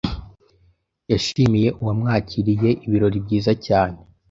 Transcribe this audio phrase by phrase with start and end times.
[1.11, 3.97] Yashimiye uwamwakiriye ibirori byiza cyane.